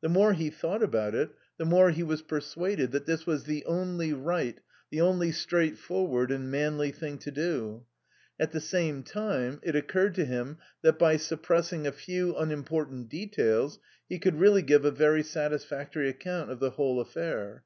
[0.00, 3.64] The more he thought about it the more he was persuaded that this was the
[3.64, 4.60] only right,
[4.92, 7.84] the only straightforward and manly thing to do;
[8.38, 13.80] at the same time it occurred to him that by suppressing a few unimportant details
[14.08, 17.64] he could really give a very satisfactory account of the whole affair.